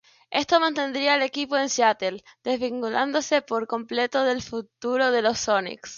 Esto 0.31 0.59
mantendría 0.59 1.13
el 1.13 1.21
equipo 1.21 1.55
en 1.57 1.69
Seattle, 1.69 2.23
desvinculándose 2.43 3.43
por 3.43 3.67
completo 3.67 4.23
del 4.23 4.41
futuro 4.41 5.11
de 5.11 5.21
los 5.21 5.37
Sonics. 5.37 5.89